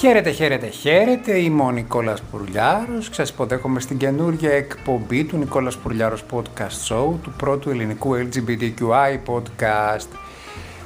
Χαίρετε, 0.00 0.30
χαίρετε, 0.30 0.66
χαίρετε. 0.66 1.38
Είμαι 1.38 1.62
ο 1.62 1.70
Νικόλας 1.70 2.22
Πουρλιάρος. 2.22 3.08
Σας 3.12 3.30
υποδέχομαι 3.30 3.80
στην 3.80 3.98
καινούργια 3.98 4.50
εκπομπή 4.50 5.24
του 5.24 5.36
Νικόλας 5.36 5.76
Πουρλιάρος 5.76 6.24
Podcast 6.32 6.88
Show, 6.88 7.14
του 7.22 7.32
πρώτου 7.36 7.70
ελληνικού 7.70 8.14
LGBTQI 8.16 9.18
podcast. 9.26 10.08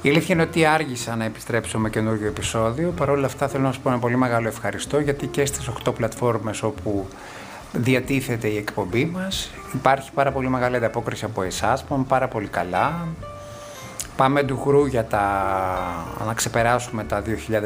Η 0.03 0.09
αλήθεια 0.09 0.35
είναι 0.35 0.43
ότι 0.43 0.65
άργησα 0.65 1.17
να 1.17 1.25
επιστρέψω 1.25 1.79
με 1.79 1.91
καινούργιο 1.91 2.27
επεισόδιο. 2.27 2.91
Παρ' 2.97 3.11
όλα 3.11 3.27
αυτά 3.27 3.49
θέλω 3.49 3.63
να 3.63 3.73
σας 3.73 3.83
πω 3.83 3.89
ένα 3.89 3.99
πολύ 3.99 4.17
μεγάλο 4.17 4.49
ευχαριστώ 4.49 5.01
γιατί 5.01 5.27
και 5.27 5.45
στις 5.45 5.69
8 5.69 5.95
πλατφόρμες 5.95 6.63
όπου 6.63 7.09
διατίθεται 7.73 8.49
η 8.49 8.57
εκπομπή 8.57 9.05
μας 9.05 9.51
υπάρχει 9.75 10.13
πάρα 10.13 10.33
πολύ 10.33 10.49
μεγάλη 10.49 10.77
ανταπόκριση 10.77 11.25
από 11.25 11.43
εσάς, 11.43 11.85
πάμε 11.85 12.05
πάρα 12.09 12.29
πολύ 12.29 12.47
καλά. 12.47 13.07
Πάμε 14.17 14.43
ντουγρού 14.43 14.87
για 14.87 15.05
τα... 15.05 15.23
να 16.27 16.35
ξεπεράσουμε 16.35 17.05
τα 17.05 17.23
2.300 17.49 17.61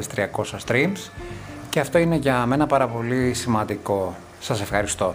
streams 0.67 1.11
και 1.69 1.81
αυτό 1.81 1.99
είναι 1.99 2.17
για 2.17 2.47
μένα 2.47 2.67
πάρα 2.67 2.89
πολύ 2.89 3.35
σημαντικό. 3.35 4.17
Σας 4.41 4.61
ευχαριστώ. 4.61 5.15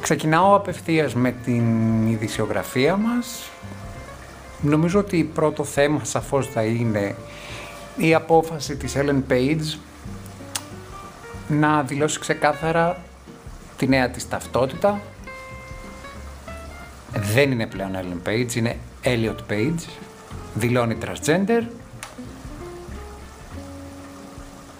Ξεκινάω 0.00 0.54
απευθείας 0.54 1.14
με 1.14 1.30
την 1.30 2.06
ειδησιογραφία 2.06 2.96
μας. 2.96 3.50
Νομίζω 4.60 4.98
ότι 4.98 5.30
πρώτο 5.34 5.64
θέμα 5.64 6.04
σαφώς 6.04 6.46
θα 6.46 6.62
είναι 6.62 7.14
η 7.96 8.14
απόφαση 8.14 8.76
της 8.76 8.94
Ellen 8.96 9.22
Page 9.32 9.78
να 11.48 11.82
δηλώσει 11.82 12.18
ξεκάθαρα 12.18 12.96
τη 13.76 13.88
νέα 13.88 14.10
της 14.10 14.28
ταυτότητα. 14.28 15.00
Δεν 17.12 17.50
είναι 17.50 17.66
πλέον 17.66 17.90
Ellen 17.94 18.28
Page, 18.28 18.54
είναι 18.54 18.76
Elliot 19.04 19.52
Page 19.52 20.07
δηλώνει 20.58 20.98
transgender. 21.04 21.62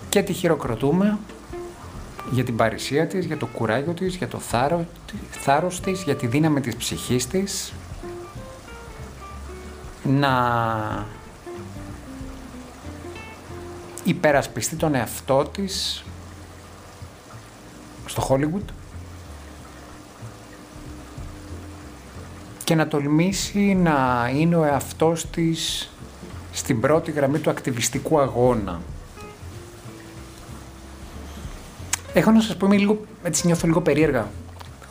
Και 0.08 0.22
τη 0.22 0.32
χειροκροτούμε 0.32 1.18
για 2.30 2.44
την 2.44 2.56
παρησία 2.56 3.06
της, 3.06 3.24
για 3.24 3.36
το 3.36 3.46
κουράγιο 3.46 3.92
της, 3.92 4.16
για 4.16 4.28
το 4.28 4.38
θάρρο, 4.38 4.86
θάρρος 5.30 5.80
της, 5.80 6.02
για 6.02 6.16
τη 6.16 6.26
δύναμη 6.26 6.60
της 6.60 6.76
ψυχής 6.76 7.26
της. 7.26 7.72
Να 10.04 11.06
υπερασπιστεί 14.04 14.76
τον 14.76 14.94
εαυτό 14.94 15.44
της 15.44 16.04
στο 18.06 18.26
Hollywood 18.28 18.72
και 22.68 22.74
να 22.74 22.88
τολμήσει 22.88 23.74
να 23.74 24.30
είναι 24.34 24.56
ο 24.56 24.64
εαυτός 24.64 25.26
της 25.30 25.90
στην 26.52 26.80
πρώτη 26.80 27.10
γραμμή 27.10 27.38
του 27.38 27.50
ακτιβιστικού 27.50 28.18
αγώνα. 28.18 28.80
Έχω 32.12 32.30
να 32.30 32.40
σας 32.40 32.56
πω, 32.56 32.66
είμαι 32.66 32.76
λίγο, 32.76 33.00
έτσι 33.22 33.46
νιώθω 33.46 33.66
λίγο 33.66 33.80
περίεργα 33.80 34.28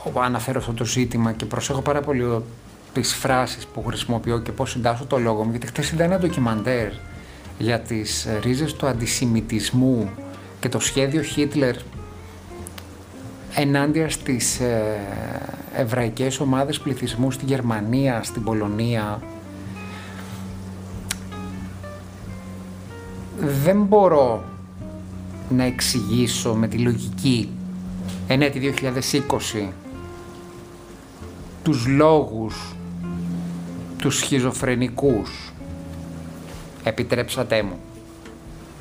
όπου 0.03 0.19
αναφέρω 0.19 0.59
αυτό 0.59 0.73
το 0.73 0.86
ζήτημα 0.86 1.31
και 1.31 1.45
προσέχω 1.45 1.81
πάρα 1.81 2.02
πολύ 2.02 2.44
τις 2.94 3.14
φράσεις 3.14 3.66
που 3.66 3.84
χρησιμοποιώ 3.84 4.39
και 4.39 4.52
πώς 4.52 4.72
συντάσσω 4.72 5.06
το 5.06 5.17
λόγο 5.17 5.44
μου, 5.44 5.52
γιατί 5.52 5.67
χθες 5.67 5.91
είδα 5.91 6.03
ένα 6.03 6.17
ντοκιμαντέρ 6.19 6.89
για 7.58 7.80
τις 7.80 8.28
ρίζες 8.41 8.73
του 8.73 8.88
αντισημιτισμού 8.88 10.09
και 10.59 10.69
το 10.69 10.80
σχέδιο 10.80 11.22
Χίτλερ 11.22 11.75
ενάντια 13.59 14.09
στις 14.09 14.59
ε, 14.59 15.00
εβραϊκές 15.75 16.39
ομάδες 16.39 16.80
πληθυσμού 16.80 17.31
στη 17.31 17.45
Γερμανία, 17.45 18.23
στην 18.23 18.44
Πολωνία. 18.44 19.22
Δεν 23.39 23.83
μπορώ 23.83 24.44
να 25.50 25.63
εξηγήσω 25.63 26.53
με 26.53 26.67
τη 26.67 26.78
λογική 26.78 27.50
ενέτη 28.28 28.73
2020 29.62 29.67
τους 31.63 31.88
λόγους 31.88 32.75
τους 33.97 34.17
σχιζοφρενικούς 34.17 35.53
επιτρέψατε 36.84 37.62
μου 37.63 37.79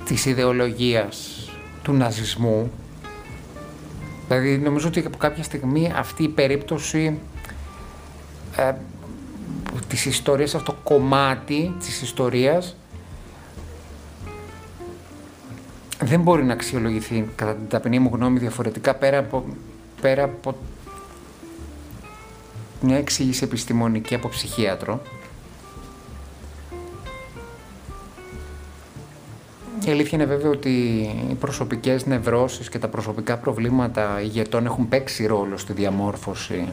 της 0.04 0.24
ιδεολογίας 0.24 1.48
του 1.82 1.92
ναζισμού 1.92 2.70
Δηλαδή 4.28 4.58
νομίζω 4.58 4.88
ότι 4.88 5.02
από 5.06 5.16
κάποια 5.16 5.42
στιγμή 5.42 5.92
αυτή 5.96 6.22
η 6.22 6.28
περίπτωση 6.28 7.18
ε, 8.56 8.72
της 9.88 10.06
ιστορίας, 10.06 10.54
αυτό 10.54 10.72
το 10.72 10.78
κομμάτι 10.82 11.74
της 11.78 12.02
ιστορίας 12.02 12.76
δεν 16.00 16.20
μπορεί 16.20 16.44
να 16.44 16.52
αξιολογηθεί 16.52 17.28
κατά 17.36 17.54
την 17.54 17.68
ταπεινή 17.68 17.98
μου 17.98 18.10
γνώμη 18.12 18.38
διαφορετικά 18.38 18.94
πέρα 18.94 19.18
από, 19.18 19.44
πέρα 20.00 20.22
από 20.22 20.56
μια 22.80 22.96
εξήγηση 22.96 23.44
επιστημονική 23.44 24.14
από 24.14 24.28
ψυχίατρο. 24.28 25.02
Η 29.86 29.90
αλήθεια 29.90 30.18
είναι 30.18 30.26
βέβαια 30.26 30.50
ότι 30.50 30.70
οι 31.30 31.34
προσωπικές 31.34 32.06
νευρώσεις 32.06 32.68
και 32.68 32.78
τα 32.78 32.88
προσωπικά 32.88 33.36
προβλήματα 33.36 34.20
ηγετών 34.20 34.66
έχουν 34.66 34.88
παίξει 34.88 35.26
ρόλο 35.26 35.56
στη 35.56 35.72
διαμόρφωση 35.72 36.68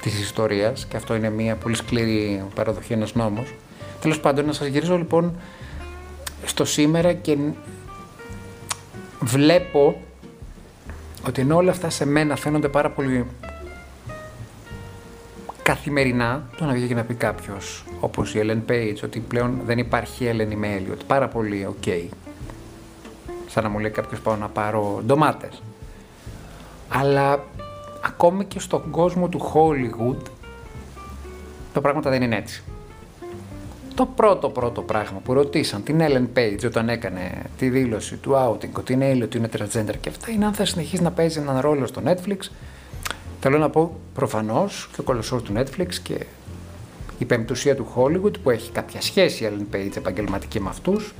της 0.00 0.20
ιστορίας 0.20 0.86
και 0.86 0.96
αυτό 0.96 1.14
είναι 1.14 1.30
μια 1.30 1.56
πολύ 1.56 1.74
σκληρή 1.74 2.44
παραδοχή, 2.54 2.92
ένας 2.92 3.14
νόμος. 3.14 3.54
Τέλος 4.00 4.20
πάντων, 4.20 4.46
να 4.46 4.52
σας 4.52 4.66
γυρίσω 4.66 4.96
λοιπόν 4.96 5.36
στο 6.44 6.64
σήμερα 6.64 7.12
και 7.12 7.36
βλέπω 9.20 10.02
ότι 11.26 11.40
ενώ 11.40 11.56
όλα 11.56 11.70
αυτά 11.70 11.90
σε 11.90 12.06
μένα 12.06 12.36
φαίνονται 12.36 12.68
πάρα 12.68 12.90
πολύ 12.90 13.26
καθημερινά 15.66 16.42
το 16.56 16.64
να 16.64 16.72
βγει 16.72 16.86
και 16.86 16.94
να 16.94 17.04
πει 17.04 17.14
κάποιος, 17.14 17.84
όπως 18.00 18.34
η 18.34 18.40
Ellen 18.42 18.70
Page, 18.70 18.96
ότι 19.04 19.20
πλέον 19.20 19.60
δεν 19.64 19.78
υπάρχει 19.78 20.30
Ellen 20.32 20.54
με 20.56 20.68
Elliot. 20.78 20.98
Πάρα 21.06 21.28
πολύ 21.28 21.66
OK. 21.66 21.74
Okay. 21.86 22.04
Σαν 23.46 23.62
να 23.62 23.68
μου 23.68 23.78
λέει 23.78 23.90
κάποιος 23.90 24.20
πάω 24.20 24.36
να 24.36 24.48
πάρω 24.48 25.02
ντομάτες. 25.06 25.62
Αλλά 26.88 27.44
ακόμη 28.04 28.44
και 28.44 28.60
στον 28.60 28.90
κόσμο 28.90 29.28
του 29.28 29.52
Hollywood 29.54 30.22
τα 31.72 31.80
πράγματα 31.80 32.10
δεν 32.10 32.22
είναι 32.22 32.36
έτσι. 32.36 32.62
Το 33.94 34.06
πρώτο 34.06 34.48
πρώτο 34.48 34.82
πράγμα 34.82 35.18
που 35.24 35.32
ρωτήσαν 35.32 35.82
την 35.82 36.00
Ellen 36.00 36.38
Page 36.38 36.64
όταν 36.66 36.88
έκανε 36.88 37.42
τη 37.58 37.68
δήλωση 37.68 38.16
του 38.16 38.32
outing 38.32 38.72
ότι 38.78 38.92
είναι 38.92 39.12
Elliot, 39.12 39.22
ότι 39.22 39.36
είναι 39.36 39.48
transgender 39.58 39.94
και 40.00 40.08
αυτά 40.08 40.30
είναι 40.30 40.44
αν 40.44 40.52
θα 40.52 40.64
συνεχίσει 40.64 41.02
να 41.02 41.10
παίζει 41.10 41.38
έναν 41.38 41.60
ρόλο 41.60 41.86
στο 41.86 42.02
Netflix 42.04 42.38
Θέλω 43.40 43.58
να 43.58 43.70
πω 43.70 44.00
προφανώς 44.14 44.88
και 44.94 45.00
ο 45.00 45.04
κολοσσός 45.04 45.42
του 45.42 45.52
Netflix 45.56 45.94
και 46.02 46.26
η 47.18 47.24
πεμπτουσία 47.24 47.76
του 47.76 47.86
Hollywood 47.96 48.40
που 48.42 48.50
έχει 48.50 48.70
κάποια 48.70 49.00
σχέση 49.00 49.44
η 49.44 49.48
Ellen 49.50 49.74
Page 49.74 49.96
επαγγελματική 49.96 50.60
με 50.60 50.68
αυτούς, 50.68 51.14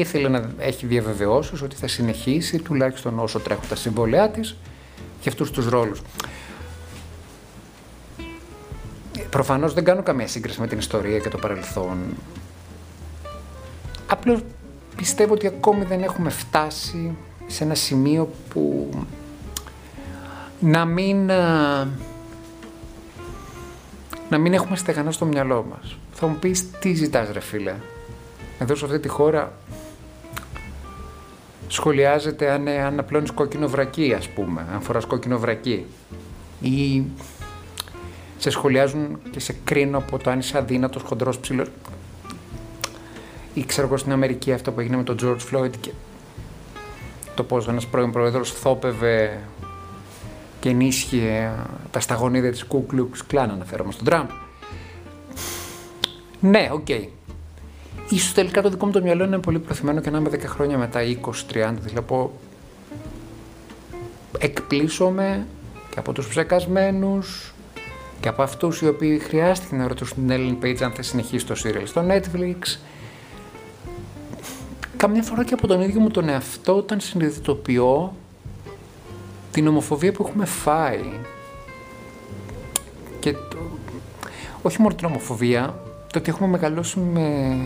ήθελε 0.00 0.28
να 0.28 0.50
έχει 0.58 0.86
διαβεβαιώσεις 0.86 1.62
ότι 1.62 1.76
θα 1.76 1.88
συνεχίσει 1.88 2.58
τουλάχιστον 2.58 3.18
όσο 3.18 3.40
τρέχουν 3.40 3.68
τα 3.68 3.76
συμβόλαιά 3.76 4.30
της 4.30 4.56
και 5.20 5.28
αυτούς 5.28 5.50
τους 5.50 5.68
ρόλους. 5.68 6.02
Προφανώς 9.30 9.74
δεν 9.74 9.84
κάνω 9.84 10.02
καμία 10.02 10.26
σύγκριση 10.26 10.60
με 10.60 10.66
την 10.66 10.78
ιστορία 10.78 11.18
και 11.18 11.28
το 11.28 11.38
παρελθόν. 11.38 11.98
Απλώς 14.06 14.40
πιστεύω 14.96 15.32
ότι 15.32 15.46
ακόμη 15.46 15.84
δεν 15.84 16.02
έχουμε 16.02 16.30
φτάσει 16.30 17.16
σε 17.46 17.64
ένα 17.64 17.74
σημείο 17.74 18.30
που 18.48 18.90
να 20.60 20.84
μην, 20.84 21.30
ε, 21.30 21.88
να 24.28 24.38
μην 24.38 24.52
έχουμε 24.52 24.76
στεγανά 24.76 25.10
στο 25.10 25.24
μυαλό 25.24 25.66
μας. 25.70 25.96
Θα 26.12 26.26
μου 26.26 26.36
πεις 26.36 26.70
τι 26.70 26.94
ζητάς 26.94 27.30
ρε 27.32 27.40
φίλε; 27.40 27.74
Εδώ 28.58 28.74
σε 28.74 28.84
αυτή 28.84 29.00
τη 29.00 29.08
χώρα 29.08 29.52
σχολιάζεται 31.68 32.50
αν, 32.50 32.66
ε, 32.66 32.82
αν 32.82 32.98
απλώνεις 32.98 33.30
κόκκινο 33.30 33.68
βρακί 33.68 34.14
ας 34.14 34.28
πούμε, 34.28 34.66
αν 34.72 34.80
φοράς 34.80 35.04
κόκκινο 35.04 35.38
βρακί. 35.38 35.86
Ή 36.60 37.04
σε 38.38 38.50
σχολιάζουν 38.50 39.18
και 39.30 39.40
σε 39.40 39.56
κρίνω 39.64 39.98
από 39.98 40.18
το 40.18 40.30
αν 40.30 40.38
είσαι 40.38 40.58
αδύνατος, 40.58 41.02
χοντρός, 41.02 41.38
ψηλός. 41.38 41.68
Ή 43.54 43.64
ξέρω 43.64 43.86
εγώ 43.86 43.96
στην 43.96 44.12
Αμερική 44.12 44.52
αυτό 44.52 44.72
που 44.72 44.80
έγινε 44.80 44.96
με 44.96 45.02
τον 45.02 45.16
George 45.22 45.54
Floyd 45.54 45.70
και 45.80 45.90
το 47.34 47.44
πώς 47.44 47.68
ένας 47.68 47.86
πρώην 47.86 48.12
πρόεδρος 48.12 48.52
θόπευε 48.52 49.40
και 50.60 50.68
ενίσχυε 50.68 51.52
τα 51.90 52.00
σταγονίδια 52.00 52.50
της 52.50 52.64
Ku 52.70 52.94
Klux 52.94 53.34
Klan, 53.34 53.48
αναφέρομαι 53.50 53.92
στον 53.92 54.04
Τραμπ. 54.04 54.28
Ναι, 56.40 56.68
OK. 56.72 56.86
Okay. 56.88 57.08
Ίσως 58.08 58.32
τελικά 58.32 58.62
το 58.62 58.68
δικό 58.68 58.86
μου 58.86 58.92
το 58.92 59.02
μυαλό 59.02 59.24
είναι 59.24 59.38
πολύ 59.38 59.58
προχωρημένο 59.58 60.00
και 60.00 60.10
να 60.10 60.18
είμαι 60.18 60.30
10 60.32 60.38
χρόνια 60.44 60.78
μετά, 60.78 61.00
20-30, 61.00 61.12
δηλαδή 61.80 62.02
που 62.06 62.32
εκπλήσσομαι 64.38 65.46
και 65.90 65.98
από 65.98 66.12
τους 66.12 66.28
ψεκασμένους 66.28 67.54
και 68.20 68.28
από 68.28 68.42
αυτούς 68.42 68.80
οι 68.80 68.86
οποίοι 68.88 69.18
χρειάστηκε 69.18 69.76
να 69.76 69.88
ρωτήσουν 69.88 70.26
την 70.26 70.36
Ellen 70.60 70.64
Page 70.64 70.82
αν 70.82 70.92
θα 70.92 71.02
συνεχίσει 71.02 71.46
το 71.46 71.54
serial 71.64 71.82
στο 71.84 72.04
Netflix 72.08 72.78
καμιά 74.96 75.22
φορά 75.22 75.44
και 75.44 75.54
από 75.54 75.66
τον 75.66 75.80
ίδιο 75.80 76.00
μου 76.00 76.10
τον 76.10 76.28
εαυτό 76.28 76.76
όταν 76.76 77.00
συνειδητοποιώ 77.00 78.14
την 79.50 79.66
ομοφοβία 79.66 80.12
που 80.12 80.26
έχουμε 80.28 80.44
φάει. 80.44 81.18
Και 83.18 83.32
το, 83.32 83.58
όχι 84.62 84.80
μόνο 84.80 84.94
την 84.94 85.06
ομοφοβία, 85.06 85.82
το 86.12 86.18
ότι 86.18 86.30
έχουμε 86.30 86.48
μεγαλώσει 86.48 86.98
με 86.98 87.56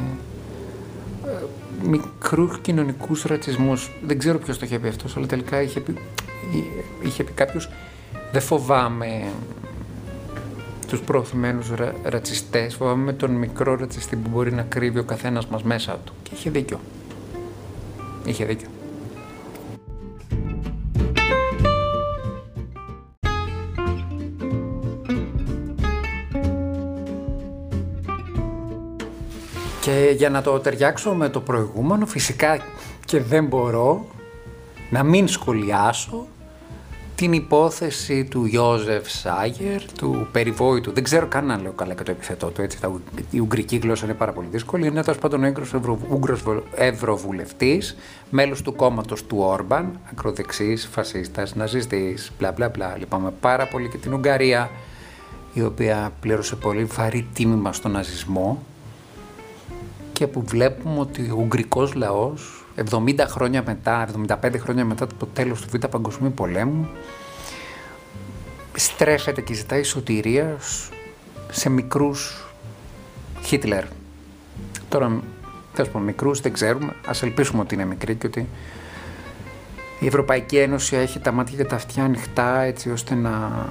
ε, 1.26 1.30
μικρούς 1.88 2.58
κοινωνικούς 2.58 3.22
ρατσισμούς. 3.22 3.90
Δεν 4.06 4.18
ξέρω 4.18 4.38
ποιος 4.38 4.58
το 4.58 4.64
είχε 4.66 4.78
πει 4.78 4.88
αυτός, 4.88 5.16
αλλά 5.16 5.26
τελικά 5.26 5.62
είχε 5.62 5.80
πει, 5.80 5.96
είχε 7.02 7.24
πει 7.24 7.32
κάποιος 7.32 7.68
δεν 8.32 8.42
φοβάμαι 8.42 9.32
τους 10.86 11.00
προωθημένους 11.00 11.70
ρα, 11.70 11.94
ρατσιστές, 12.02 12.74
φοβάμαι 12.74 13.12
τον 13.12 13.30
μικρό 13.30 13.76
ρατσιστή 13.76 14.16
που 14.16 14.28
μπορεί 14.30 14.52
να 14.52 14.62
κρύβει 14.62 14.98
ο 14.98 15.04
καθένας 15.04 15.46
μας 15.46 15.62
μέσα 15.62 15.98
του. 16.04 16.12
Και 16.22 16.30
είχε 16.34 16.50
δίκιο. 16.50 16.80
Είχε 18.24 18.44
δίκιο. 18.44 18.68
Και 29.84 30.14
για 30.16 30.30
να 30.30 30.42
το 30.42 30.58
ταιριάξω 30.58 31.14
με 31.14 31.28
το 31.28 31.40
προηγούμενο, 31.40 32.06
φυσικά 32.06 32.58
και 33.04 33.20
δεν 33.20 33.46
μπορώ 33.46 34.06
να 34.90 35.02
μην 35.02 35.28
σχολιάσω 35.28 36.26
την 37.14 37.32
υπόθεση 37.32 38.24
του 38.24 38.48
Ιώζεφ 38.50 39.10
Σάγερ, 39.10 39.82
του 39.98 40.28
περιβόητου. 40.32 40.92
Δεν 40.92 41.02
ξέρω 41.02 41.26
καν 41.26 41.46
να 41.46 41.60
λέω 41.60 41.72
καλά 41.72 41.94
και 41.94 42.02
το 42.02 42.10
επιθετό 42.10 42.46
του. 42.46 42.62
Έτσι, 42.62 42.78
η 43.30 43.38
ουγγρική 43.38 43.76
γλώσσα 43.76 44.04
είναι 44.04 44.14
πάρα 44.14 44.32
πολύ 44.32 44.46
δύσκολη. 44.50 44.86
Είναι 44.86 45.02
τέλος 45.02 45.18
πάντων 45.18 45.44
ο 45.44 45.98
Ούγγρο 46.08 46.62
Ευρωβουλευτής, 46.74 47.96
μέλος 48.30 48.62
του 48.62 48.74
κόμματος 48.74 49.26
του 49.26 49.36
Όρμπαν, 49.40 50.00
ακροδεξής, 50.10 50.88
φασίστας, 50.92 51.54
ναζιστής, 51.54 52.32
μπλα 52.38 52.52
μπλα 52.52 52.68
μπλα. 52.68 52.96
Λυπάμαι 52.98 53.32
πάρα 53.40 53.66
πολύ 53.66 53.88
και 53.88 53.96
την 53.96 54.12
Ουγγαρία, 54.12 54.70
η 55.52 55.62
οποία 55.62 56.12
πλήρωσε 56.20 56.56
πολύ 56.56 56.84
βαρύ 56.84 57.26
τίμημα 57.32 57.72
στον 57.72 57.90
ναζισμό 57.90 58.62
και 60.14 60.26
που 60.26 60.42
βλέπουμε 60.46 61.00
ότι 61.00 61.30
ο 61.30 61.36
Ουγγρικός 61.38 61.94
λαός 61.94 62.64
70 62.90 63.14
χρόνια 63.26 63.62
μετά, 63.66 64.08
75 64.26 64.58
χρόνια 64.58 64.84
μετά 64.84 65.06
το 65.06 65.26
τέλος 65.26 65.60
του 65.60 65.68
Β' 65.70 65.86
Παγκοσμίου 65.86 66.32
Πολέμου 66.32 66.88
στρέφεται 68.74 69.40
και 69.40 69.54
ζητάει 69.54 69.82
σωτηρίας 69.82 70.88
σε 71.50 71.68
μικρούς 71.68 72.44
Χίτλερ. 73.42 73.84
Τώρα, 74.88 75.20
τέλος 75.74 75.90
πω, 75.90 75.98
μικρούς 75.98 76.40
δεν 76.40 76.52
ξέρουμε, 76.52 76.94
ας 77.06 77.22
ελπίσουμε 77.22 77.60
ότι 77.62 77.74
είναι 77.74 77.84
μικροί 77.84 78.14
και 78.14 78.26
ότι 78.26 78.48
η 80.00 80.06
Ευρωπαϊκή 80.06 80.56
Ένωση 80.56 80.96
έχει 80.96 81.18
τα 81.18 81.32
μάτια 81.32 81.56
και 81.56 81.64
τα 81.64 81.74
αυτιά 81.74 82.04
ανοιχτά 82.04 82.60
έτσι 82.60 82.90
ώστε 82.90 83.14
να 83.14 83.66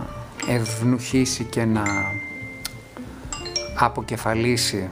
ευνουχίσει 0.47 1.43
και 1.43 1.65
να 1.65 1.83
αποκεφαλίσει 3.77 4.89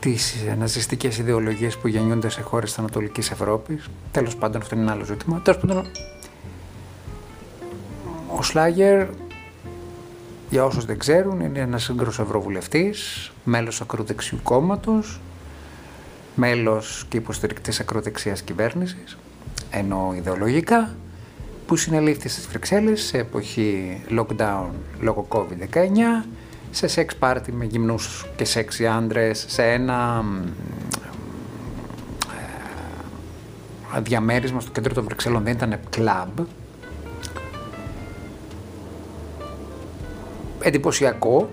τις 0.00 0.34
ναζιστικές 0.58 1.18
ιδεολογίες 1.18 1.76
που 1.76 1.88
γεννιούνται 1.88 2.28
σε 2.28 2.42
χώρες 2.42 2.68
της 2.68 2.78
Ανατολικής 2.78 3.30
Ευρώπης. 3.30 3.88
Τέλος 4.10 4.36
πάντων 4.36 4.60
αυτό 4.60 4.74
είναι 4.74 4.84
ένα 4.84 4.92
άλλο 4.92 5.04
ζήτημα. 5.04 5.40
Τέλος 5.40 5.60
πάντων 5.60 5.86
ο 8.36 8.42
Σλάγερ 8.42 9.06
για 10.50 10.64
όσους 10.64 10.84
δεν 10.84 10.98
ξέρουν 10.98 11.40
είναι 11.40 11.58
ένας 11.58 11.82
σύγκρος 11.82 12.18
ευρωβουλευτής, 12.18 13.30
μέλος 13.44 13.80
ακροδεξιού 13.80 14.38
κόμματος, 14.42 15.20
μέλος 16.34 17.06
και 17.08 17.16
υποστηρικτής 17.16 17.80
ακροδεξιάς 17.80 18.42
κυβέρνησης, 18.42 19.18
ενώ 19.70 20.12
ιδεολογικά, 20.16 20.96
που 21.66 21.76
συνελήφθη 21.76 22.28
στις 22.28 22.46
Βρυξέλλες 22.46 23.02
σε 23.02 23.18
εποχή 23.18 24.00
lockdown 24.10 24.68
λόγω 25.00 25.26
COVID-19 25.30 26.26
σε 26.70 26.86
σεξ 26.86 27.16
πάρτι 27.16 27.52
με 27.52 27.64
γυμνούς 27.64 28.26
και 28.36 28.44
σεξι 28.44 28.86
άντρες, 28.86 29.44
σε 29.48 29.62
ένα 29.62 30.24
ε, 33.96 34.00
διαμέρισμα 34.00 34.60
στο 34.60 34.70
κέντρο 34.70 34.94
των 34.94 35.04
Βρυξέλλων, 35.04 35.42
δεν 35.42 35.52
ήταν 35.52 35.78
κλαμπ. 35.90 36.38
Εντυπωσιακό, 40.60 41.48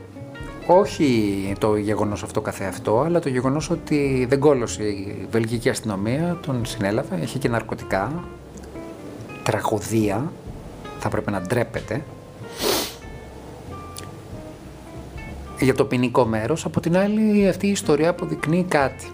όχι 0.67 1.53
το 1.59 1.75
γεγονός 1.75 2.23
αυτό 2.23 2.41
καθεαυτό, 2.41 2.99
αλλά 2.99 3.19
το 3.19 3.29
γεγονός 3.29 3.69
ότι 3.69 4.25
δεν 4.29 4.39
κόλωσε 4.39 4.83
η 4.83 5.27
βελγική 5.31 5.69
αστυνομία, 5.69 6.37
τον 6.41 6.65
συνέλαβε, 6.65 7.19
είχε 7.21 7.37
και 7.37 7.49
ναρκωτικά, 7.49 8.23
τραγωδία, 9.43 10.31
θα 10.99 11.09
πρέπει 11.09 11.31
να 11.31 11.41
ντρέπεται. 11.41 12.03
Για 15.59 15.73
το 15.75 15.85
ποινικό 15.85 16.25
μέρος. 16.25 16.65
Από 16.65 16.79
την 16.79 16.97
άλλη 16.97 17.47
αυτή 17.47 17.67
η 17.67 17.71
ιστορία 17.71 18.09
αποδεικνύει 18.09 18.63
κάτι. 18.63 19.11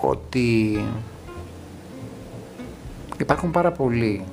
Ότι 0.00 0.84
υπάρχουν 3.18 3.50
πάρα 3.50 3.72
πολλοί 3.72 4.24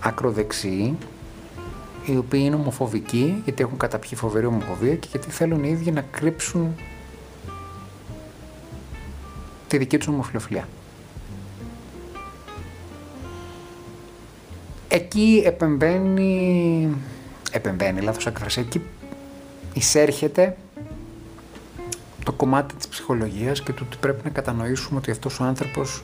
ακροδεξιοί 0.00 0.96
οι 2.06 2.16
οποίοι 2.16 2.42
είναι 2.44 2.54
ομοφοβικοί 2.54 3.40
γιατί 3.44 3.62
έχουν 3.62 3.78
καταπιεί 3.78 4.14
φοβερή 4.14 4.46
ομοφοβία 4.46 4.94
και 4.94 5.08
γιατί 5.10 5.30
θέλουν 5.30 5.64
οι 5.64 5.68
ίδιοι 5.68 5.90
να 5.90 6.00
κρύψουν 6.00 6.74
τη 9.68 9.78
δική 9.78 9.98
τους 9.98 10.06
ομοφιλοφιλία. 10.06 10.68
Εκεί 14.88 15.42
επεμβαίνει 15.44 16.88
επεμβαίνει, 17.52 18.00
λάθος 18.00 18.26
έκφραση, 18.26 18.60
εκεί 18.60 18.82
εισέρχεται 19.72 20.56
το 22.24 22.32
κομμάτι 22.32 22.74
της 22.74 22.88
ψυχολογίας 22.88 23.62
και 23.62 23.72
του 23.72 23.82
ότι 23.86 23.96
πρέπει 24.00 24.20
να 24.24 24.30
κατανοήσουμε 24.30 24.98
ότι 24.98 25.10
αυτός 25.10 25.40
ο 25.40 25.44
άνθρωπος 25.44 26.02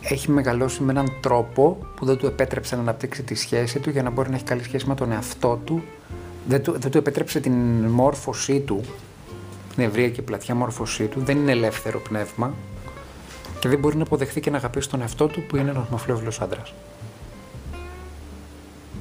έχει 0.00 0.30
μεγαλώσει 0.30 0.82
με 0.82 0.92
έναν 0.92 1.12
τρόπο 1.20 1.78
που 1.96 2.04
δεν 2.04 2.16
του 2.16 2.26
επέτρεψε 2.26 2.74
να 2.74 2.80
αναπτύξει 2.80 3.22
τη 3.22 3.34
σχέση 3.34 3.78
του 3.78 3.90
για 3.90 4.02
να 4.02 4.10
μπορεί 4.10 4.28
να 4.28 4.34
έχει 4.34 4.44
καλή 4.44 4.62
σχέση 4.62 4.86
με 4.86 4.94
τον 4.94 5.12
εαυτό 5.12 5.60
του. 5.64 5.82
Δεν 6.48 6.62
του, 6.62 6.72
δεν 6.78 6.90
του 6.90 6.98
επέτρεψε 6.98 7.40
την 7.40 7.52
μόρφωσή 7.84 8.60
του, 8.60 8.80
την 9.74 9.84
ευρεία 9.84 10.10
και 10.10 10.22
πλατιά 10.22 10.54
μόρφωσή 10.54 11.06
του. 11.06 11.20
Δεν 11.24 11.36
είναι 11.36 11.52
ελεύθερο 11.52 11.98
πνεύμα 12.00 12.54
και 13.60 13.68
δεν 13.68 13.78
μπορεί 13.78 13.96
να 13.96 14.02
αποδεχθεί 14.02 14.40
και 14.40 14.50
να 14.50 14.56
αγαπήσει 14.56 14.88
τον 14.88 15.00
εαυτό 15.00 15.26
του 15.26 15.42
που 15.42 15.56
είναι 15.56 15.70
ένας 15.70 15.88
μαφλόβιλος 15.88 16.40
άντρας 16.40 16.74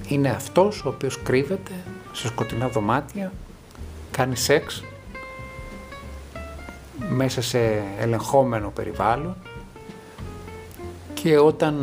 είναι 0.07 0.29
αυτός 0.29 0.85
ο 0.85 0.89
οποίος 0.89 1.21
κρύβεται 1.23 1.71
σε 2.11 2.27
σκοτεινά 2.27 2.67
δωμάτια, 2.69 3.31
κάνει 4.11 4.35
σεξ 4.35 4.83
μέσα 7.09 7.41
σε 7.41 7.83
ελεγχόμενο 7.99 8.69
περιβάλλον 8.69 9.35
και 11.13 11.37
όταν 11.37 11.75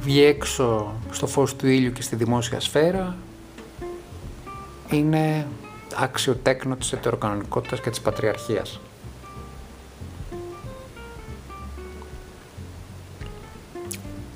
βγει 0.00 0.22
έξω 0.22 0.92
στο 1.10 1.26
φως 1.26 1.56
του 1.56 1.66
ήλιου 1.66 1.92
και 1.92 2.02
στη 2.02 2.16
δημόσια 2.16 2.60
σφαίρα 2.60 3.16
είναι 4.90 5.46
άξιο 5.94 6.34
τέκνο 6.42 6.76
της 6.76 6.92
ετεροκανονικότητας 6.92 7.80
και 7.80 7.90
της 7.90 8.00
πατριαρχίας. 8.00 8.80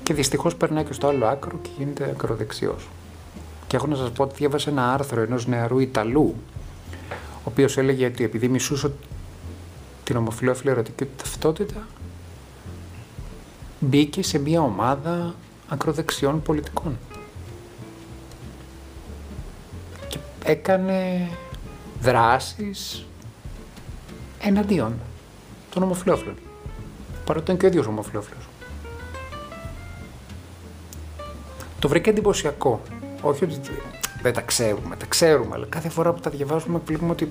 Και 0.03 0.13
δυστυχώς 0.13 0.55
περνάει 0.55 0.83
και 0.83 0.93
στο 0.93 1.07
άλλο 1.07 1.25
άκρο 1.25 1.59
και 1.61 1.69
γίνεται 1.77 2.03
ακροδεξιός. 2.03 2.87
Και 3.69 3.75
έχω 3.75 3.87
να 3.87 3.95
σας 3.95 4.11
πω 4.11 4.23
ότι 4.23 4.35
διάβασα 4.35 4.69
ένα 4.69 4.93
άρθρο 4.93 5.21
ενός 5.21 5.47
νεαρού 5.47 5.79
Ιταλού, 5.79 6.35
ο 7.11 7.43
οποίος 7.43 7.77
έλεγε 7.77 8.05
ότι 8.05 8.23
επειδή 8.23 8.47
μισούσε 8.47 8.91
την 10.03 10.15
ομοφιλόφιλη 10.15 10.69
ερωτική 10.69 11.07
ταυτότητα, 11.17 11.87
μπήκε 13.79 14.23
σε 14.23 14.39
μια 14.39 14.61
ομάδα 14.61 15.35
ακροδεξιών 15.67 16.41
πολιτικών. 16.41 16.97
Και 20.07 20.17
έκανε 20.43 21.29
δράσεις 22.01 23.05
εναντίον 24.39 24.93
των 25.69 25.83
ομοφιλόφιλων. 25.83 26.35
Παρότι 27.25 27.43
ήταν 27.45 27.57
και 27.57 27.65
ο 27.65 27.67
ίδιος 27.67 27.85
ομοφιλόφιλος. 27.85 28.47
Το 31.79 31.87
βρήκα 31.87 32.09
εντυπωσιακό 32.09 32.81
όχι 33.21 33.43
ότι 33.43 33.59
δεν 34.21 34.33
τα 34.33 34.41
ξέρουμε, 34.41 34.95
τα 34.95 35.05
ξέρουμε, 35.05 35.49
αλλά 35.53 35.65
κάθε 35.69 35.89
φορά 35.89 36.13
που 36.13 36.19
τα 36.19 36.29
διαβάζουμε 36.29 36.81
βλέπουμε 36.85 37.11
ότι 37.11 37.29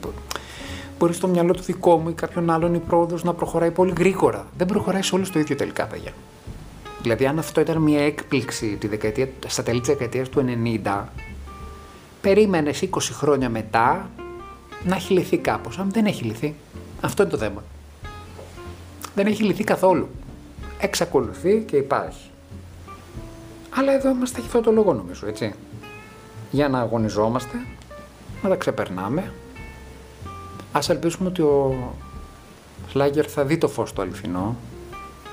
μπορεί 0.99 1.12
στο 1.12 1.28
μυαλό 1.28 1.52
του 1.52 1.62
δικό 1.62 1.97
μου 1.97 2.09
ή 2.09 2.12
κάποιον 2.12 2.50
άλλον 2.50 2.75
η 2.75 2.78
πρόοδος 2.78 3.25
να 3.25 3.35
προχωράει 3.35 3.71
πολύ 3.71 3.92
γρήγορα. 3.99 4.47
Δεν 4.57 4.66
προχωράει 4.66 5.02
σε 5.02 5.14
όλους 5.14 5.30
το 5.30 5.38
ίδιο 5.38 5.57
τελικά, 5.57 5.87
παιδιά. 5.87 6.12
Δηλαδή, 7.02 7.26
αν 7.26 7.38
αυτό 7.38 7.61
ήταν 7.61 7.76
μια 7.76 8.00
έκπληξη 8.00 8.66
τη 8.66 8.87
δεκαετία, 8.87 9.28
στα 9.47 9.62
τέλη 9.62 9.80
της 9.80 9.88
δεκαετίας 9.88 10.28
του 10.28 10.45
90, 10.85 11.04
περίμενες 12.21 12.83
20 12.83 12.87
χρόνια 13.12 13.49
μετά 13.49 14.11
να 14.85 14.97
έχει 14.97 15.12
λυθεί 15.12 15.37
κάπως. 15.37 15.78
Αν 15.78 15.90
δεν 15.90 16.07
έχει 16.07 16.25
λυθεί, 16.25 16.54
αυτό 17.00 17.23
είναι 17.23 17.33
το 17.33 17.38
θέμα. 17.38 17.62
Δεν 19.14 19.26
έχει 19.26 19.42
λυθεί 19.42 19.64
καθόλου. 19.64 20.09
Εξακολουθεί 20.80 21.62
και 21.66 21.76
υπάρχει. 21.76 22.30
Αλλά 23.71 23.92
εδώ 23.92 24.11
είμαστε 24.11 24.38
για 24.38 24.47
αυτό 24.47 24.61
το 24.61 24.73
λόγο 24.73 24.92
νομίζω, 24.92 25.26
έτσι. 25.26 25.54
Για 26.50 26.69
να 26.69 26.81
αγωνιζόμαστε, 26.81 27.57
να 28.43 28.49
τα 28.49 28.57
ξεπερνάμε. 28.57 29.33
Ας 30.73 30.88
ελπίσουμε 30.88 31.28
ότι 31.28 31.43
ο 31.43 31.75
Σλάγκερ 32.88 33.31
θα 33.31 33.45
δει 33.45 33.59
το 33.59 33.69
φως 33.69 33.93
το 33.93 34.02
αληθινό, 34.02 34.57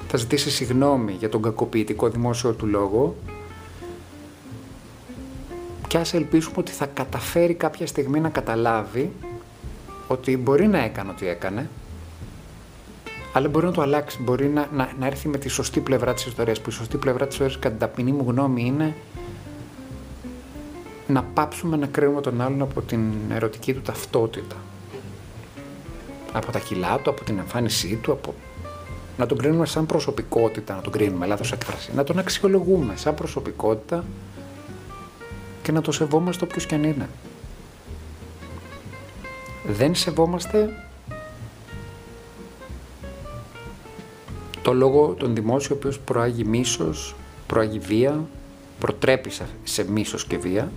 θα 0.08 0.18
ζητήσει 0.18 0.52
συγγνώμη 0.52 1.12
για 1.12 1.30
τον 1.30 1.42
κακοποιητικό 1.42 2.10
δημόσιο 2.10 2.54
του 2.54 2.66
λόγο 2.66 3.16
και 5.88 5.98
ας 5.98 6.14
ελπίσουμε 6.14 6.56
ότι 6.58 6.72
θα 6.72 6.86
καταφέρει 6.86 7.54
κάποια 7.54 7.88
στιγμή 7.88 8.20
να 8.20 8.30
καταλάβει 8.30 9.12
ότι 10.08 10.38
μπορεί 10.38 10.68
να 10.68 10.84
έκανε 10.84 11.10
ό,τι 11.10 11.28
έκανε, 11.28 11.70
αλλά 13.34 13.50
μπορεί 13.50 13.66
να 13.66 13.72
το 13.72 13.82
αλλάξει, 13.82 14.22
μπορεί 14.22 14.48
να, 14.48 14.70
να, 14.74 14.90
να 15.00 15.06
έρθει 15.06 15.28
με 15.28 15.38
τη 15.38 15.50
σωστή 15.50 15.80
πλευρά 15.80 16.14
της 16.14 16.26
ιστορίας, 16.26 16.62
που 16.62 16.70
η 16.70 16.74
σωστή 16.74 16.98
πλευρά 16.98 17.26
της 17.26 17.34
ιστορίας 17.36 17.60
κατά 17.60 17.70
την 17.76 17.80
ταπεινή 17.80 18.12
μου 18.12 18.26
γνώμη 18.28 18.66
είναι 18.66 18.96
να 21.08 21.24
πάψουμε 21.24 21.78
να 21.78 21.86
κρίνουμε 21.86 22.22
τον 22.22 22.42
άλλον 22.42 22.62
από 22.62 22.82
την 22.82 23.14
ερωτική 23.32 23.74
του 23.74 23.82
ταυτότητα. 23.82 24.56
Από 26.32 26.52
τα 26.52 26.60
κιλά 26.60 27.00
του, 27.00 27.10
από 27.10 27.24
την 27.24 27.38
εμφάνισή 27.38 28.00
του, 28.02 28.12
από... 28.12 28.34
να 29.18 29.26
τον 29.26 29.38
κρίνουμε 29.38 29.66
σαν 29.66 29.86
προσωπικότητα, 29.86 30.76
να 30.76 30.82
τον 30.82 30.92
κρίνουμε, 30.92 31.26
λάθος 31.26 31.52
έκφραση, 31.52 31.92
να 31.96 32.04
τον 32.04 32.20
αξιολογούμε 32.20 32.96
σαν 32.96 33.16
προσωπικότητα 33.16 34.04
και 35.62 35.72
να 35.72 35.82
το 35.82 35.92
σεβόμαστε 35.92 36.44
όποιος 36.44 36.66
και 36.66 36.76
αν 36.76 36.84
είναι. 36.84 37.10
Δεν 39.68 39.96
σεβόμαστε 39.96 40.70
το 44.62 44.74
λόγο 44.74 45.16
τον 45.18 45.36
δημόσιο 45.36 45.76
ο 45.76 45.78
οποίος 45.78 46.00
προάγει 46.00 46.44
μίσος, 46.44 47.16
προάγει 47.48 47.80
βία, 47.80 48.24
προτρέπει 48.80 49.32
σε 49.64 49.92
μίσος 49.92 50.26
και 50.26 50.38
βία. 50.38 50.72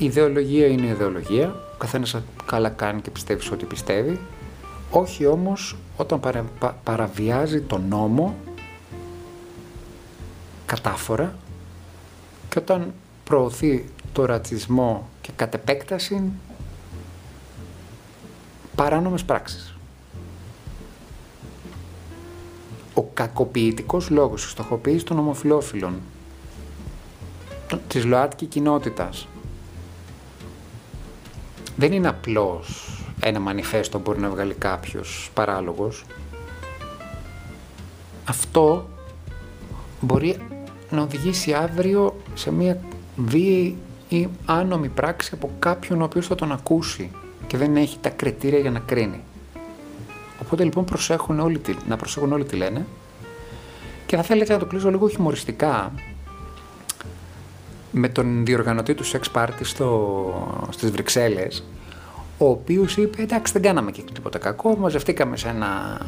Η 0.00 0.04
ιδεολογία 0.04 0.66
είναι 0.66 0.86
η 0.86 0.88
ιδεολογία, 0.88 1.48
ο 1.48 1.76
καθένας 1.78 2.16
καλά 2.46 2.68
κάνει 2.68 3.00
και 3.00 3.10
πιστεύει 3.10 3.42
σε 3.42 3.54
ό,τι 3.54 3.64
πιστεύει, 3.64 4.20
όχι 4.90 5.26
όμως 5.26 5.76
όταν 5.96 6.20
παραβιάζει 6.84 7.60
τον 7.60 7.84
νόμο 7.88 8.36
κατάφορα 10.66 11.36
και 12.48 12.58
όταν 12.58 12.92
προωθεί 13.24 13.88
το 14.12 14.24
ρατσισμό 14.24 15.08
και 15.20 15.30
κατ' 15.36 15.54
επέκταση 15.54 16.22
παράνομες 18.74 19.24
πράξεις. 19.24 19.74
Ο 22.94 23.02
κακοποιητικός 23.02 24.10
λόγος, 24.10 24.44
η 24.44 24.48
στοχοποίησης 24.48 25.02
των 25.02 25.18
ομοφιλόφιλων, 25.18 26.00
της 27.88 28.04
ΛΟΑΤΚΙ 28.04 28.46
κοινότητας, 28.46 29.26
δεν 31.80 31.92
είναι 31.92 32.08
απλώς 32.08 32.98
ένα 33.20 33.40
μανιφέστο 33.40 33.98
που 33.98 34.02
μπορεί 34.02 34.20
να 34.20 34.28
βγάλει 34.28 34.54
κάποιος 34.54 35.30
παράλογος. 35.34 36.04
Αυτό 38.24 38.88
μπορεί 40.00 40.36
να 40.90 41.02
οδηγήσει 41.02 41.52
αύριο 41.52 42.16
σε 42.34 42.52
μια 42.52 42.80
βίαιη 43.16 43.76
ή 44.08 44.28
άνομη 44.46 44.88
πράξη 44.88 45.30
από 45.34 45.50
κάποιον 45.58 46.00
ο 46.00 46.04
οποίος 46.04 46.26
θα 46.26 46.34
τον 46.34 46.52
ακούσει 46.52 47.10
και 47.46 47.56
δεν 47.56 47.76
έχει 47.76 47.98
τα 48.00 48.10
κριτήρια 48.10 48.58
για 48.58 48.70
να 48.70 48.78
κρίνει. 48.78 49.20
Οπότε 50.42 50.64
λοιπόν 50.64 50.84
προσέχουν 50.84 51.40
όλοι, 51.40 51.60
να 51.88 51.96
προσέχουν 51.96 52.32
όλοι 52.32 52.44
τι 52.44 52.56
λένε 52.56 52.86
και 54.06 54.16
θα 54.16 54.22
θέλετε 54.22 54.52
να 54.52 54.58
το 54.58 54.66
κλείσω 54.66 54.90
λίγο 54.90 55.08
χιουμοριστικά 55.08 55.92
με 57.90 58.08
τον 58.08 58.44
διοργανωτή 58.44 58.94
του 58.94 59.04
sex 59.04 59.20
party 59.34 59.60
στο, 59.62 60.68
στις 60.70 60.90
Βρυξέλλες 60.90 61.64
ο 62.42 62.48
οποίος 62.48 62.96
είπε 62.96 63.22
εντάξει 63.22 63.52
δεν 63.52 63.62
κάναμε 63.62 63.90
και 63.90 64.02
τίποτα 64.12 64.38
κακό, 64.38 64.76
μαζευτήκαμε 64.76 65.36
σε 65.36 65.48
ένα 65.48 66.00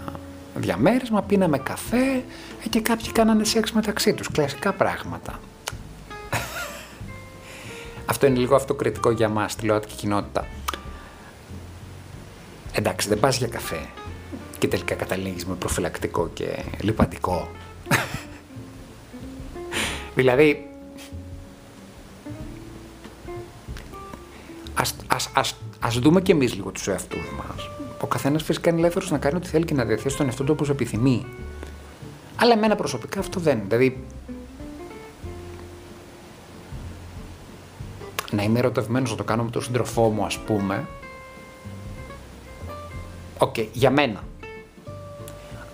διαμέρισμα, 0.55 1.23
πίναμε 1.23 1.59
καφέ 1.59 2.23
ε, 2.65 2.69
και 2.71 2.81
κάποιοι 2.81 3.13
κάνανε 3.13 3.45
σεξ 3.45 3.73
μεταξύ 3.73 4.15
τους, 4.15 4.31
κλασικά 4.31 4.73
πράγματα. 4.73 5.41
Αυτό 8.11 8.27
είναι 8.27 8.39
λίγο 8.39 8.55
αυτοκριτικό 8.55 9.11
για 9.11 9.29
μας, 9.29 9.57
τη 9.57 9.67
ΛΟΑΤΚΙ 9.67 9.95
κοινότητα. 9.95 10.47
Εντάξει, 12.73 13.09
δεν 13.09 13.21
πας 13.21 13.39
για 13.39 13.49
καφέ 13.49 13.87
και 14.59 14.69
τελικά 14.69 14.95
καταλήγεις 14.95 15.47
με 15.47 15.55
προφυλακτικό 15.55 16.31
και 16.35 16.65
λιπαντικό. 16.81 17.49
δηλαδή, 20.15 20.72
ας, 25.15 25.27
ας, 25.27 25.31
ας, 25.35 25.57
ας 25.81 25.99
δούμε 25.99 26.21
και 26.21 26.33
εμείς 26.33 26.55
λίγο 26.55 26.71
τους 26.71 26.89
εαυτούς 26.89 27.33
μας. 27.37 27.69
Ο 28.01 28.07
καθένας 28.07 28.43
φυσικά 28.43 28.71
είναι 28.71 28.79
ελεύθερος 28.79 29.11
να 29.11 29.19
κάνει 29.19 29.37
ό,τι 29.37 29.49
θέλει 29.49 29.65
και 29.65 29.75
να 29.75 29.85
διαθέσει 29.85 30.17
τον 30.17 30.27
εαυτό 30.27 30.45
του 30.45 30.53
όπως 30.53 30.69
επιθυμεί. 30.69 31.27
Αλλά 32.37 32.53
εμένα 32.53 32.77
προσωπικά 32.77 33.21
αυτό 33.21 33.41
δεν. 33.41 33.61
Δηλαδή. 33.69 34.05
Να 38.31 38.43
είμαι 38.43 38.59
ερωτευμένος 38.59 39.11
να 39.11 39.17
το 39.17 39.25
κάνω 39.25 39.43
με 39.43 39.51
τον 39.51 39.63
σύντροφό 39.63 40.09
μου, 40.09 40.25
ας 40.25 40.39
πούμε. 40.39 40.89
OK, 43.39 43.55
okay, 43.57 43.67
για 43.73 43.91
μένα. 43.91 44.25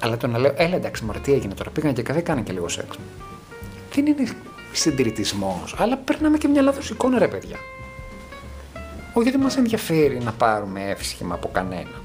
Αλλά 0.01 0.17
το 0.17 0.27
να 0.27 0.39
λέω, 0.39 0.53
έλα 0.57 0.77
εντάξει, 0.77 1.05
μωρέ, 1.05 1.19
τι 1.19 1.33
έγινε 1.33 1.55
τώρα, 1.55 1.71
πήγαν 1.71 1.95
και 1.95 2.03
καφέ, 2.03 2.21
κάνα 2.21 2.41
και 2.41 2.53
λίγο 2.53 2.69
σεξ. 2.69 2.99
Δεν 3.95 4.07
είναι 4.07 4.37
συντηρητισμός, 4.73 5.75
αλλά 5.79 5.97
περνάμε 5.97 6.39
και 6.39 6.49
μια 6.49 6.63
λάθος 6.63 6.91
εικόνα, 6.91 7.19
ρε 7.19 7.29
παιδιά. 7.29 7.57
Όχι 9.19 9.29
ότι 9.29 9.39
μας 9.39 9.57
ενδιαφέρει 9.57 10.19
να 10.19 10.33
πάρουμε 10.33 10.91
εύσημα 10.91 11.35
από 11.35 11.49
κανένα. 11.53 12.01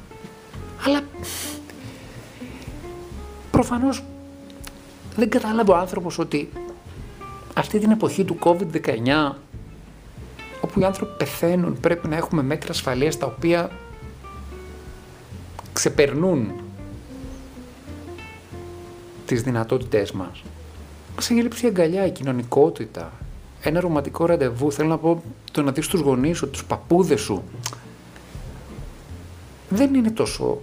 Αλλά 0.86 1.02
προφανώς 3.52 4.04
δεν 5.16 5.30
κατάλαβε 5.30 5.72
ο 5.72 5.76
άνθρωπος 5.76 6.20
ότι 6.20 6.50
αυτή 7.54 7.80
την 7.80 7.92
εποχή 7.92 8.24
του 8.24 8.38
COVID-19 8.44 9.32
όπου 10.62 10.80
οι 10.80 10.84
άνθρωποι 10.84 11.18
πεθαίνουν 11.18 11.80
πρέπει 11.80 12.08
να 12.08 12.16
έχουμε 12.16 12.44
μέτρα 12.44 12.72
ασφαλείας 12.72 13.18
τα 13.18 13.26
οποία 13.26 13.72
ξεπερνούν 15.74 16.52
τις 19.26 19.42
δυνατότητές 19.42 20.12
μας. 20.12 20.44
Μας 21.16 21.30
έχει 21.30 21.42
λείψει 21.42 21.66
η 21.66 21.68
αγκαλιά, 21.68 22.06
η 22.06 22.12
κοινωνικότητα, 22.12 23.12
ένα 23.64 23.80
ρομαντικό 23.80 24.26
ραντεβού, 24.26 24.72
θέλω 24.72 24.90
να 24.90 24.98
πω 24.98 25.24
το 25.52 25.62
να 25.62 25.72
δεις 25.72 25.88
τους 25.88 26.00
γονείς 26.00 26.38
σου, 26.38 26.50
τους 26.50 26.66
παππούδες 26.66 27.22
σου. 27.22 27.44
Δεν 29.70 29.94
είναι 29.94 30.12
τόσο 30.12 30.62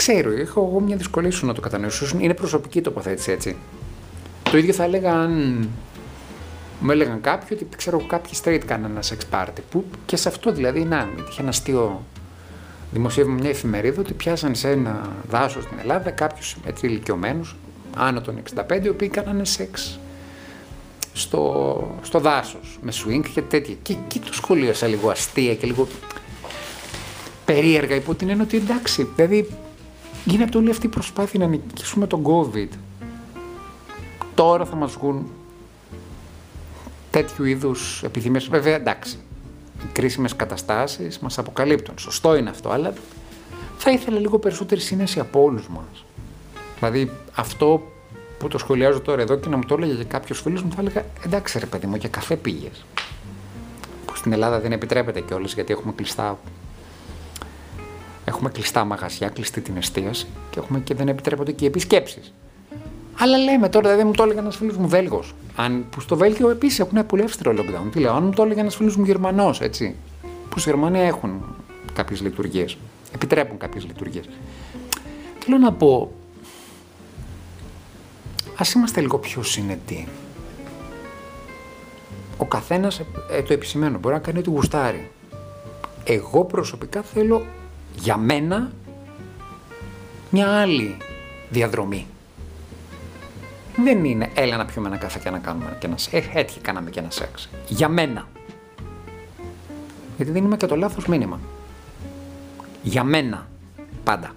ξέρω, 0.00 0.30
έχω 0.30 0.68
εγώ 0.70 0.80
μια 0.80 0.96
δυσκολία 0.96 1.30
σου 1.30 1.46
να 1.46 1.54
το 1.54 1.60
κατανοήσω. 1.60 2.06
Είναι 2.18 2.34
προσωπική 2.34 2.80
τοποθέτηση 2.80 3.32
έτσι. 3.32 3.56
Το 4.42 4.56
ίδιο 4.56 4.72
θα 4.72 4.84
έλεγα 4.84 5.12
αν 5.12 5.68
μου 6.80 6.90
έλεγαν 6.90 7.20
κάποιοι 7.20 7.48
ότι 7.52 7.76
ξέρω 7.76 7.98
κάποιοι 8.06 8.32
straight 8.44 8.62
κάνανε 8.66 8.92
ένα 8.92 9.02
sex 9.02 9.34
party. 9.34 9.60
Που 9.70 9.84
και 10.06 10.16
σε 10.16 10.28
αυτό 10.28 10.52
δηλαδή, 10.52 10.84
να, 10.84 11.08
είχε 11.28 11.40
ένα 11.40 11.48
αστείο 11.48 12.04
δημοσίευμα 12.92 13.34
μια 13.34 13.50
εφημερίδα 13.50 14.00
ότι 14.00 14.12
πιάσαν 14.12 14.54
σε 14.54 14.70
ένα 14.70 15.08
δάσος 15.28 15.62
στην 15.62 15.78
Ελλάδα 15.80 16.10
κάποιους 16.10 16.56
έτσι 16.66 16.86
ηλικιωμένους, 16.86 17.56
άνω 17.96 18.20
των 18.20 18.42
65, 18.68 18.84
οι 18.84 18.88
οποίοι 18.88 19.08
κάνανε 19.08 19.44
σεξ 19.44 19.98
στο, 21.12 21.98
στο 22.02 22.18
δάσος 22.18 22.78
με 22.82 22.92
swing 22.94 23.24
και 23.34 23.42
τέτοια. 23.42 23.74
Και 23.82 23.92
εκεί 23.92 24.18
το 24.18 24.32
σχολίασα 24.32 24.86
λίγο 24.86 25.10
αστεία 25.10 25.54
και 25.54 25.66
λίγο 25.66 25.88
περίεργα 27.44 27.94
υπό 27.94 28.14
την 28.14 28.28
έννοια 28.28 28.44
ότι 28.44 28.56
εντάξει, 28.56 29.08
δηλαδή 29.16 29.48
γίνεται 30.24 30.58
όλη 30.58 30.70
αυτή 30.70 30.86
η 30.86 30.88
προσπάθεια 30.88 31.38
να 31.38 31.46
νικήσουμε 31.46 32.06
τον 32.06 32.22
COVID. 32.24 32.68
Τώρα 34.34 34.64
θα 34.64 34.76
μας 34.76 34.92
βγουν 34.92 35.30
τέτοιου 37.10 37.44
είδους 37.44 38.02
επιδημίες. 38.02 38.48
Βέβαια, 38.48 38.74
εντάξει, 38.74 39.18
οι 39.82 39.88
κρίσιμες 39.92 40.36
καταστάσεις 40.36 41.18
μας 41.18 41.38
αποκαλύπτουν. 41.38 41.94
Σωστό 41.98 42.36
είναι 42.36 42.50
αυτό, 42.50 42.70
αλλά 42.70 42.92
θα 43.78 43.90
ήθελα 43.90 44.18
λίγο 44.18 44.38
περισσότερη 44.38 44.80
σύνεση 44.80 45.20
από 45.20 45.42
όλους 45.42 45.68
μας. 45.68 46.04
Δηλαδή, 46.80 47.10
αυτό 47.34 47.82
που 48.38 48.48
το 48.48 48.58
σχολιάζω 48.58 49.00
τώρα 49.00 49.22
εδώ 49.22 49.36
και 49.36 49.48
να 49.48 49.56
μου 49.56 49.64
το 49.64 49.74
έλεγε 49.74 49.94
και 49.94 50.04
κάποιος 50.04 50.40
φίλος 50.40 50.62
μου, 50.62 50.72
θα 50.72 50.80
έλεγα 50.80 51.04
εντάξει 51.24 51.58
ρε 51.58 51.66
παιδί 51.66 51.86
μου, 51.86 51.96
για 51.96 52.08
καφέ 52.08 52.36
πήγες. 52.36 52.84
Που 54.04 54.16
στην 54.16 54.32
Ελλάδα 54.32 54.60
δεν 54.60 54.72
επιτρέπεται 54.72 55.20
κιόλας 55.20 55.54
γιατί 55.54 55.72
έχουμε 55.72 55.92
κλειστά 55.92 56.38
Έχουμε 58.30 58.50
κλειστά 58.50 58.84
μαγαζιά, 58.84 59.28
κλειστή 59.28 59.60
την 59.60 59.76
εστίαση 59.76 60.26
και, 60.50 60.58
έχουμε 60.58 60.78
και 60.80 60.94
δεν 60.94 61.08
επιτρέπονται 61.08 61.52
και 61.52 61.64
οι 61.64 61.66
επισκέψεις. 61.66 62.32
Αλλά 63.18 63.38
λέμε 63.38 63.68
τώρα, 63.68 63.88
δηλαδή 63.88 64.06
μου 64.06 64.12
το 64.14 64.22
έλεγε 64.22 64.38
ένας 64.38 64.56
φίλος 64.56 64.76
μου 64.76 64.88
Βέλγος. 64.88 65.34
Αν, 65.56 65.84
που 65.90 66.00
στο 66.00 66.16
Βέλγιο 66.16 66.50
επίσης 66.50 66.78
έχουν 66.80 67.06
πολύ 67.06 67.22
αυστηρό 67.22 67.52
lockdown. 67.52 67.90
Τι 67.92 67.98
λέω, 67.98 68.12
αν 68.12 68.24
μου 68.24 68.30
το 68.30 68.42
έλεγε 68.42 68.60
ένας 68.60 68.76
φίλος 68.76 68.96
μου 68.96 69.04
Γερμανός, 69.04 69.60
έτσι. 69.60 69.94
Που 70.48 70.58
στη 70.58 70.70
Γερμανία 70.70 71.02
έχουν 71.02 71.42
κάποιες 71.92 72.20
λειτουργίες. 72.20 72.76
Επιτρέπουν 73.14 73.58
κάποιες 73.58 73.84
λειτουργίες. 73.84 74.24
Θέλω 75.38 75.58
να 75.58 75.72
πω, 75.72 76.12
ας 78.60 78.72
είμαστε 78.72 79.00
λίγο 79.00 79.18
πιο 79.18 79.42
συνετοί. 79.42 80.08
Ο 82.36 82.44
καθένας, 82.44 83.00
ε, 83.30 83.42
το 83.42 83.52
επισημαίνω, 83.52 83.98
μπορεί 83.98 84.14
να 84.14 84.20
κάνει 84.20 84.38
ό,τι 84.38 84.50
γουστάρει. 84.50 85.10
Εγώ 86.04 86.44
προσωπικά 86.44 87.02
θέλω 87.02 87.46
για 87.94 88.16
μένα 88.16 88.70
μια 90.30 90.60
άλλη 90.60 90.96
διαδρομή. 91.50 92.06
Δεν 93.76 94.04
είναι 94.04 94.30
έλα 94.34 94.56
να 94.56 94.64
πιούμε 94.64 94.88
ένα 94.88 94.96
καφέ 94.96 95.18
και 95.18 95.30
να 95.30 95.38
κάνουμε 95.38 95.76
και 95.80 95.86
ένα 95.86 95.96
σεξ. 95.96 96.26
Ε, 96.26 96.38
έτυχε 96.38 96.60
κάναμε 96.60 96.90
και 96.90 96.98
ένα 96.98 97.10
σεξ. 97.10 97.48
Για 97.68 97.88
μένα. 97.88 98.28
Γιατί 100.16 100.32
δεν 100.32 100.44
είμαι 100.44 100.56
και 100.56 100.66
το 100.66 100.76
λάθος 100.76 101.06
μήνυμα. 101.06 101.40
Για 102.82 103.04
μένα. 103.04 103.46
Πάντα. 104.04 104.34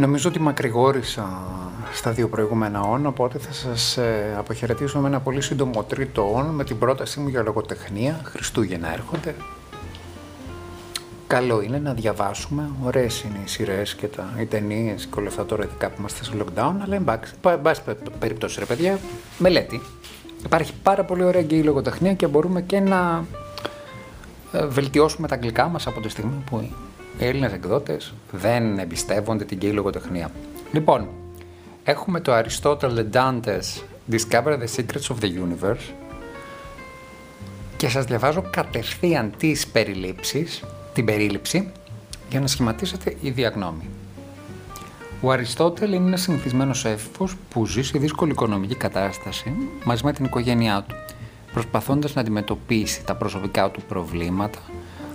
Νομίζω 0.00 0.28
ότι 0.28 0.40
μακρηγόρησα 0.40 1.42
στα 1.92 2.10
δύο 2.10 2.28
προηγούμενα 2.28 2.80
όν, 2.80 3.06
οπότε 3.06 3.38
θα 3.38 3.52
σας 3.52 3.96
ε, 3.96 4.34
αποχαιρετήσω 4.38 4.98
με 4.98 5.08
ένα 5.08 5.20
πολύ 5.20 5.40
σύντομο 5.40 5.82
τρίτο 5.82 6.32
όν 6.34 6.46
με 6.46 6.64
την 6.64 6.78
πρότασή 6.78 7.20
μου 7.20 7.28
για 7.28 7.42
λογοτεχνία. 7.42 8.20
Χριστούγεννα 8.24 8.92
έρχονται. 8.92 9.34
Καλό 11.26 11.62
είναι 11.62 11.78
να 11.78 11.92
διαβάσουμε. 11.92 12.70
Ωραίες 12.84 13.22
είναι 13.22 13.38
οι 13.44 13.48
σειρές 13.48 13.94
και 13.94 14.06
τα, 14.06 14.34
οι 14.40 14.46
ταινίες 14.46 15.06
και 15.06 15.18
όλα 15.18 15.28
αυτά 15.28 15.46
τώρα 15.46 15.64
ειδικά 15.64 15.88
που 15.88 15.94
είμαστε 15.98 16.24
σε 16.24 16.32
lockdown. 16.38 16.74
Αλλά 16.82 16.94
εν 16.94 17.04
πάση 17.62 17.82
περιπτώσει, 18.18 18.58
ρε 18.58 18.64
παιδιά, 18.64 18.98
μελέτη. 19.38 19.80
Υπάρχει 20.44 20.72
πάρα 20.82 21.04
πολύ 21.04 21.24
ωραία 21.24 21.42
γκέι 21.42 21.62
λογοτεχνία 21.62 22.14
και 22.14 22.26
μπορούμε 22.26 22.62
και 22.62 22.80
να 22.80 23.24
ε, 24.52 24.66
βελτιώσουμε 24.66 25.28
τα 25.28 25.34
αγγλικά 25.34 25.68
μας 25.68 25.86
από 25.86 26.00
τη 26.00 26.08
στιγμή 26.08 26.42
που 26.50 26.70
οι 27.20 27.26
Έλληνες 27.26 27.52
εκδότες 27.52 28.14
δεν 28.30 28.78
εμπιστεύονται 28.78 29.44
την 29.44 29.56
γκέι 29.56 29.70
λογοτεχνία. 29.70 30.30
Λοιπόν, 30.72 31.08
έχουμε 31.84 32.20
το 32.20 32.32
Aristotle 32.38 32.80
and 32.80 33.10
Dante's 33.12 33.82
Discover 34.10 34.58
the 34.58 34.76
Secrets 34.76 35.14
of 35.14 35.16
the 35.20 35.28
Universe 35.28 35.92
και 37.76 37.88
σας 37.88 38.04
διαβάζω 38.04 38.44
κατευθείαν 38.50 39.32
τις 39.36 39.66
περιλήψεις, 39.66 40.64
την 40.92 41.04
περίληψη 41.04 41.72
για 42.30 42.40
να 42.40 42.46
σχηματίσετε 42.46 43.16
η 43.20 43.30
διαγνώμη. 43.30 43.88
Ο 45.20 45.30
Αριστότελ 45.30 45.92
είναι 45.92 46.06
ένας 46.06 46.20
συνηθισμένος 46.20 46.84
έφηβος 46.84 47.36
που 47.50 47.66
ζει 47.66 47.82
σε 47.82 47.98
δύσκολη 47.98 48.30
οικονομική 48.30 48.74
κατάσταση 48.74 49.52
μαζί 49.84 50.04
με 50.04 50.12
την 50.12 50.24
οικογένειά 50.24 50.84
του, 50.88 50.94
προσπαθώντας 51.52 52.14
να 52.14 52.20
αντιμετωπίσει 52.20 53.04
τα 53.04 53.14
προσωπικά 53.14 53.70
του 53.70 53.82
προβλήματα 53.88 54.58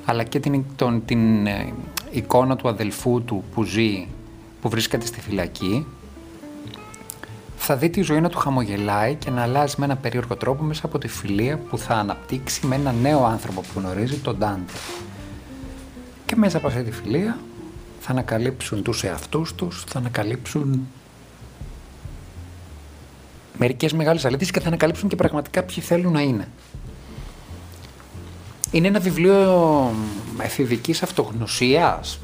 αλλά 0.05 0.23
και 0.23 0.39
την, 0.39 0.63
τον, 0.75 1.05
την 1.05 1.47
ε, 1.47 1.73
εικόνα 2.11 2.55
του 2.55 2.67
αδελφού 2.67 3.23
του 3.23 3.43
που 3.53 3.63
ζει, 3.63 4.07
που 4.61 4.69
βρίσκεται 4.69 5.05
στη 5.05 5.21
φυλακή, 5.21 5.85
θα 7.57 7.75
δει 7.75 7.89
τη 7.89 8.01
ζωή 8.01 8.21
να 8.21 8.29
του 8.29 8.37
χαμογελάει 8.37 9.15
και 9.15 9.29
να 9.29 9.41
αλλάζει 9.41 9.75
με 9.77 9.85
ένα 9.85 9.95
περίεργο 9.95 10.35
τρόπο 10.35 10.63
μέσα 10.63 10.85
από 10.85 10.97
τη 10.97 11.07
φιλία 11.07 11.57
που 11.57 11.77
θα 11.77 11.95
αναπτύξει 11.95 12.65
με 12.65 12.75
ένα 12.75 12.91
νέο 12.91 13.25
άνθρωπο 13.25 13.61
που 13.61 13.79
γνωρίζει, 13.79 14.17
τον 14.17 14.37
Ντάντε. 14.37 14.71
Και 16.25 16.35
μέσα 16.35 16.57
από 16.57 16.67
αυτή 16.67 16.83
τη 16.83 16.91
φιλία 16.91 17.37
θα 17.99 18.11
ανακαλύψουν 18.11 18.83
τους 18.83 19.03
εαυτούς 19.03 19.55
τους, 19.55 19.83
θα 19.87 19.99
ανακαλύψουν 19.99 20.87
μερικές 23.57 23.93
μεγάλες 23.93 24.25
αλήθειες 24.25 24.51
και 24.51 24.59
θα 24.59 24.67
ανακαλύψουν 24.67 25.09
και 25.09 25.15
πραγματικά 25.15 25.63
ποιοι 25.63 25.83
θέλουν 25.83 26.11
να 26.11 26.21
είναι. 26.21 26.47
Είναι 28.75 28.87
ένα 28.87 28.99
βιβλίο 28.99 29.91
εφηβικής 30.37 31.03
αυτογνωσίας. 31.03 32.19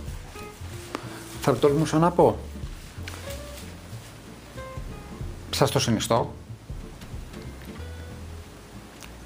Θα 1.41 1.51
το 1.51 1.57
τολμούσα 1.57 1.97
να 1.97 2.11
πω. 2.11 2.37
Σας 5.49 5.71
το 5.71 5.79
συνιστώ. 5.79 6.33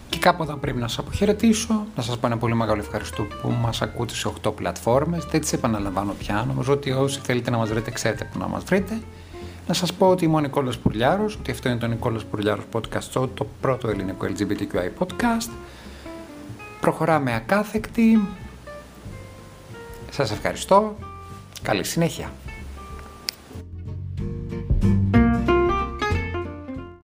Και 0.09 0.17
κάπου 0.17 0.43
εδώ 0.43 0.55
πρέπει 0.55 0.79
να 0.79 0.87
σας 0.87 0.97
αποχαιρετήσω, 0.97 1.85
να 1.95 2.03
σας 2.03 2.17
πω 2.17 2.27
ένα 2.27 2.37
πολύ 2.37 2.55
μεγάλο 2.55 2.81
ευχαριστώ 2.81 3.23
που 3.23 3.49
μας 3.49 3.81
ακούτε 3.81 4.13
σε 4.13 4.27
8 4.27 4.51
πλατφόρμες. 4.55 5.25
Δεν 5.25 5.41
τις 5.41 5.53
επαναλαμβάνω 5.53 6.13
πια, 6.13 6.43
νομίζω 6.47 6.73
ότι 6.73 6.91
όσοι 6.91 7.19
θέλετε 7.23 7.49
να 7.49 7.57
μας 7.57 7.69
βρείτε 7.69 7.91
ξέρετε 7.91 8.29
που 8.31 8.39
να 8.39 8.47
μας 8.47 8.63
βρείτε. 8.63 9.01
Να 9.67 9.73
σας 9.73 9.93
πω 9.93 10.09
ότι 10.09 10.25
είμαι 10.25 10.35
ο 10.35 10.39
Νικόλας 10.39 10.77
Πουρλιάρος, 10.77 11.35
ότι 11.35 11.51
αυτό 11.51 11.69
είναι 11.69 11.77
το 11.77 11.87
Νικόλας 11.87 12.23
Πουρλιάρος 12.25 12.65
Podcast 12.71 13.11
Show, 13.13 13.29
το 13.33 13.47
πρώτο 13.61 13.89
ελληνικό 13.89 14.25
LGBTQI 14.25 15.05
podcast. 15.05 15.49
Προχωράμε 16.85 17.35
ακάθεκτη. 17.35 18.27
Σας 20.09 20.31
ευχαριστώ. 20.31 20.95
Καλή 21.61 21.83
συνέχεια. 21.83 22.31